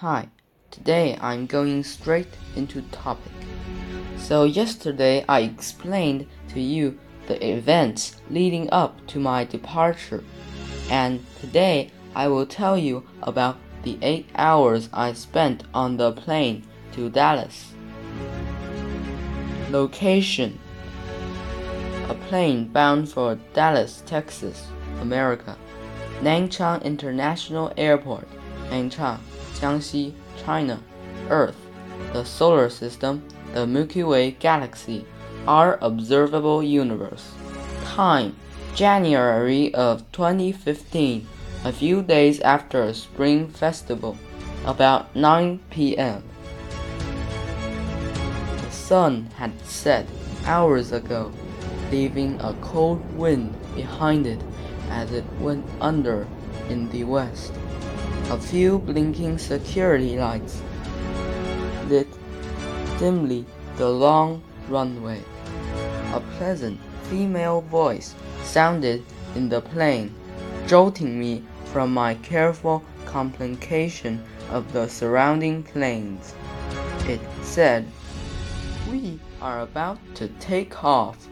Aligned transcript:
Hi, 0.00 0.28
today 0.70 1.18
I'm 1.20 1.44
going 1.44 1.84
straight 1.84 2.32
into 2.56 2.80
topic. 2.90 3.32
So 4.16 4.44
yesterday 4.44 5.26
I 5.28 5.40
explained 5.40 6.26
to 6.54 6.60
you 6.62 6.98
the 7.26 7.36
events 7.46 8.16
leading 8.30 8.70
up 8.72 9.06
to 9.08 9.20
my 9.20 9.44
departure, 9.44 10.24
and 10.90 11.22
today 11.38 11.90
I 12.14 12.28
will 12.28 12.46
tell 12.46 12.78
you 12.78 13.06
about 13.22 13.58
the 13.82 13.98
8 14.00 14.26
hours 14.36 14.88
I 14.90 15.12
spent 15.12 15.64
on 15.74 15.98
the 15.98 16.12
plane 16.12 16.66
to 16.92 17.10
Dallas. 17.10 17.74
Location 19.68 20.58
A 22.08 22.14
plane 22.14 22.68
bound 22.68 23.10
for 23.10 23.34
Dallas, 23.52 24.02
Texas, 24.06 24.66
America. 25.02 25.58
Nanchang 26.22 26.82
International 26.84 27.70
Airport, 27.76 28.26
Nanchang, 28.70 29.20
Jiangxi, 29.60 30.14
China. 30.42 30.80
Earth, 31.28 31.56
the 32.12 32.24
solar 32.24 32.70
system, 32.70 33.22
the 33.52 33.66
Milky 33.66 34.02
Way 34.02 34.32
galaxy, 34.32 35.04
our 35.46 35.78
observable 35.82 36.62
universe. 36.62 37.32
Time, 37.84 38.36
January 38.74 39.72
of 39.74 40.10
2015, 40.12 41.28
a 41.64 41.72
few 41.72 42.02
days 42.02 42.40
after 42.40 42.82
a 42.82 42.94
spring 42.94 43.48
festival, 43.48 44.16
about 44.64 45.14
9 45.14 45.60
p.m. 45.70 46.24
The 48.56 48.70
sun 48.70 49.28
had 49.36 49.52
set 49.66 50.06
hours 50.46 50.90
ago, 50.90 51.32
leaving 51.90 52.40
a 52.40 52.54
cold 52.62 53.04
wind 53.14 53.54
behind 53.74 54.26
it 54.26 54.40
as 54.88 55.12
it 55.12 55.24
went 55.38 55.66
under 55.80 56.26
in 56.68 56.88
the 56.90 57.04
west. 57.04 57.52
A 58.30 58.38
few 58.38 58.78
blinking 58.78 59.38
security 59.38 60.16
lights 60.16 60.62
lit 61.88 62.06
dimly 63.00 63.44
the 63.76 63.88
long 63.88 64.40
runway. 64.68 65.20
A 66.14 66.20
pleasant 66.38 66.78
female 67.08 67.60
voice 67.60 68.14
sounded 68.44 69.04
in 69.34 69.48
the 69.48 69.60
plane, 69.60 70.14
jolting 70.68 71.18
me 71.18 71.42
from 71.72 71.92
my 71.92 72.14
careful 72.14 72.84
contemplation 73.04 74.22
of 74.48 74.72
the 74.72 74.86
surrounding 74.86 75.64
plains. 75.64 76.32
It 77.08 77.20
said, 77.42 77.88
We 78.88 79.18
are 79.42 79.62
about 79.62 79.98
to 80.14 80.28
take 80.38 80.84
off. 80.84 81.26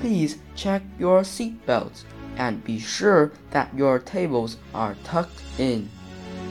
Please 0.00 0.38
check 0.54 0.84
your 1.00 1.22
seatbelts 1.22 2.04
and 2.36 2.62
be 2.62 2.78
sure 2.78 3.32
that 3.50 3.76
your 3.76 3.98
tables 3.98 4.58
are 4.72 4.94
tucked 5.02 5.42
in. 5.58 5.90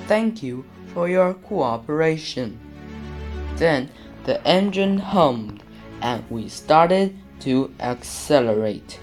Thank 0.08 0.44
you 0.44 0.66
for 0.94 1.08
your 1.08 1.34
cooperation. 1.34 2.60
Then 3.56 3.90
the 4.26 4.46
engine 4.46 4.98
hummed 5.00 5.64
and 6.02 6.24
we 6.30 6.50
started 6.50 7.18
to 7.42 7.74
accelerate. 7.80 9.00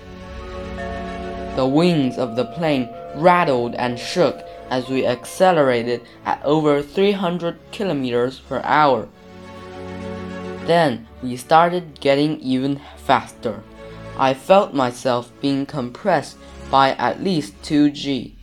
The 1.57 1.67
wings 1.67 2.19
of 2.19 2.37
the 2.37 2.45
plane 2.45 2.89
rattled 3.17 3.75
and 3.75 3.99
shook 3.99 4.45
as 4.69 4.89
we 4.89 5.07
accelerated 5.07 6.03
at 6.25 6.43
over 6.45 6.83
300 6.83 7.59
kilometers 7.73 8.39
per 8.41 8.61
hour. 8.65 9.09
Then 10.67 11.09
we 11.23 11.37
started 11.37 12.01
getting 12.01 12.39
even 12.41 12.81
faster. 12.97 13.63
I 14.19 14.35
felt 14.35 14.75
myself 14.75 15.33
being 15.41 15.67
compressed 15.67 16.37
by 16.71 16.91
at 16.93 17.23
least 17.23 17.61
2G. 17.63 18.35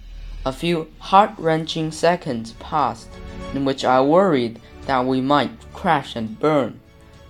A 0.48 0.53
few 0.53 0.88
heart 1.00 1.31
wrenching 1.38 1.92
seconds 1.92 2.53
passed 2.53 3.09
in 3.53 3.66
which 3.66 3.84
I 3.84 4.00
worried 4.00 4.62
that 4.86 5.06
we 5.06 5.20
might 5.20 5.52
crash 5.73 6.16
and 6.16 6.40
burn. 6.40 6.80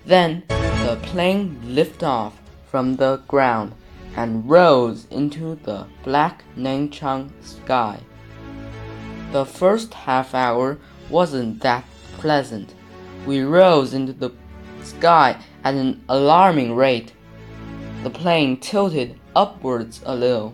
Then 0.05 0.43
the 0.47 0.99
plane 1.01 1.59
lifted 1.63 2.05
off 2.05 2.39
from 2.69 2.97
the 2.97 3.23
ground 3.27 3.73
and 4.15 4.47
rose 4.47 5.07
into 5.09 5.55
the 5.63 5.87
black 6.03 6.43
Nanchang 6.55 7.31
sky. 7.43 8.01
The 9.31 9.45
first 9.45 9.95
half 9.95 10.35
hour 10.35 10.77
wasn't 11.09 11.61
that 11.61 11.85
pleasant. 12.19 12.75
We 13.25 13.41
rose 13.41 13.95
into 13.95 14.13
the 14.13 14.29
sky 14.83 15.41
at 15.63 15.73
an 15.73 16.03
alarming 16.07 16.75
rate. 16.75 17.13
The 18.03 18.11
plane 18.11 18.59
tilted 18.59 19.19
upwards 19.35 20.03
a 20.05 20.15
little. 20.15 20.53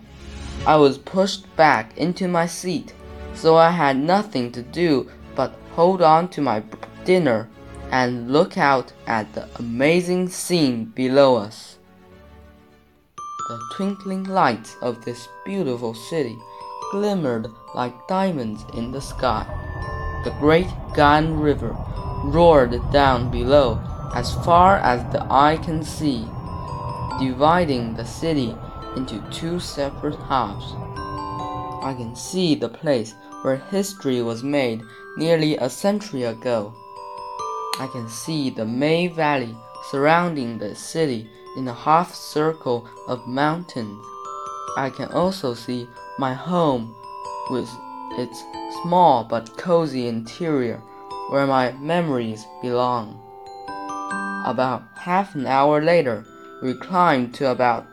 I 0.66 0.76
was 0.76 0.98
pushed 0.98 1.54
back 1.56 1.96
into 1.98 2.26
my 2.28 2.46
seat, 2.46 2.94
so 3.34 3.56
I 3.56 3.70
had 3.70 3.96
nothing 3.96 4.50
to 4.52 4.62
do 4.62 5.10
but 5.34 5.54
hold 5.74 6.00
on 6.00 6.28
to 6.28 6.40
my 6.40 6.62
dinner 7.04 7.48
and 7.90 8.32
look 8.32 8.56
out 8.56 8.92
at 9.06 9.32
the 9.34 9.48
amazing 9.56 10.28
scene 10.28 10.86
below 10.86 11.36
us. 11.36 11.78
The 13.48 13.60
twinkling 13.74 14.24
lights 14.24 14.76
of 14.80 15.04
this 15.04 15.28
beautiful 15.44 15.92
city 15.94 16.38
glimmered 16.90 17.46
like 17.74 18.08
diamonds 18.08 18.64
in 18.74 18.90
the 18.90 19.00
sky. 19.00 19.44
The 20.24 20.30
great 20.40 20.68
Gan 20.94 21.38
River 21.38 21.76
roared 22.24 22.80
down 22.90 23.30
below 23.30 23.80
as 24.14 24.34
far 24.46 24.78
as 24.78 25.02
the 25.12 25.26
eye 25.30 25.58
can 25.62 25.82
see, 25.82 26.26
dividing 27.20 27.94
the 27.94 28.06
city 28.06 28.56
into 28.96 29.20
two 29.30 29.60
separate 29.60 30.16
halves. 30.16 30.72
I 31.84 31.94
can 31.96 32.16
see 32.16 32.54
the 32.54 32.68
place 32.68 33.14
where 33.42 33.56
history 33.56 34.22
was 34.22 34.42
made 34.42 34.82
nearly 35.16 35.56
a 35.56 35.68
century 35.68 36.22
ago. 36.22 36.74
I 37.78 37.88
can 37.92 38.08
see 38.08 38.50
the 38.50 38.64
May 38.64 39.08
Valley 39.08 39.56
surrounding 39.90 40.58
the 40.58 40.74
city 40.74 41.28
in 41.56 41.68
a 41.68 41.74
half 41.74 42.14
circle 42.14 42.88
of 43.06 43.26
mountains. 43.26 44.02
I 44.76 44.90
can 44.90 45.12
also 45.12 45.54
see 45.54 45.86
my 46.18 46.32
home 46.32 46.94
with 47.50 47.68
its 48.16 48.42
small 48.82 49.24
but 49.24 49.56
cozy 49.56 50.08
interior 50.08 50.80
where 51.30 51.46
my 51.46 51.72
memories 51.72 52.46
belong. 52.62 53.20
About 54.46 54.82
half 54.96 55.34
an 55.34 55.46
hour 55.46 55.82
later, 55.82 56.24
we 56.62 56.74
climbed 56.74 57.34
to 57.34 57.50
about 57.50 57.86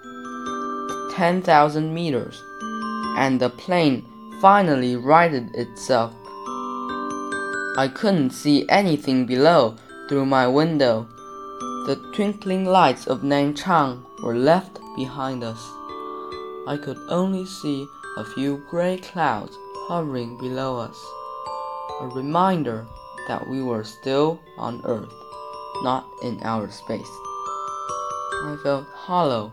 10,000 1.12 1.94
meters, 1.94 2.42
and 3.18 3.40
the 3.40 3.50
plane 3.50 4.06
finally 4.42 4.96
righted 4.96 5.54
itself. 5.56 6.14
I 7.78 7.90
couldn't 7.94 8.32
see 8.32 8.68
anything 8.70 9.26
below 9.26 9.76
through 10.08 10.26
my 10.26 10.48
window. 10.48 11.08
The 11.88 11.96
twinkling 12.14 12.66
lights 12.66 13.08
of 13.08 13.24
Nanchang 13.24 14.04
were 14.24 14.36
left 14.36 14.80
behind 14.96 15.44
us. 15.44 15.62
I 16.68 16.78
could 16.82 17.00
only 17.10 17.46
see 17.46 17.88
a 18.18 18.26
few 18.26 18.64
gray 18.70 18.98
clouds 18.98 19.58
hovering 19.88 20.38
below 20.38 20.78
us, 20.78 20.98
a 22.02 22.08
reminder 22.08 22.86
that 23.28 23.48
we 23.48 23.62
were 23.62 23.84
still 23.84 24.40
on 24.58 24.82
Earth, 24.86 25.14
not 25.84 26.06
in 26.24 26.40
outer 26.44 26.72
space. 26.72 27.12
I 28.44 28.58
felt 28.64 28.86
hollow, 28.94 29.52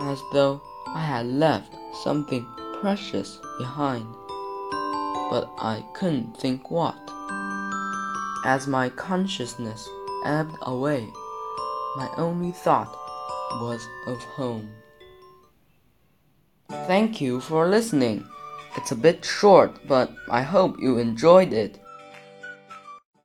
as 0.00 0.22
though 0.32 0.60
I 0.94 1.00
had 1.00 1.26
left 1.26 1.74
something 2.02 2.46
precious 2.80 3.38
behind, 3.58 4.06
but 5.30 5.50
I 5.58 5.84
couldn't 5.94 6.36
think 6.36 6.70
what. 6.70 6.96
As 8.44 8.66
my 8.66 8.88
consciousness 8.88 9.88
ebbed 10.24 10.56
away, 10.62 11.06
my 11.96 12.08
only 12.16 12.52
thought 12.52 12.96
was 13.60 13.86
of 14.06 14.22
home. 14.36 14.70
Thank 16.86 17.20
you 17.20 17.40
for 17.40 17.68
listening. 17.68 18.26
It's 18.76 18.92
a 18.92 18.96
bit 18.96 19.24
short, 19.24 19.86
but 19.88 20.12
I 20.30 20.42
hope 20.42 20.76
you 20.78 20.98
enjoyed 20.98 21.52
it. 21.52 21.80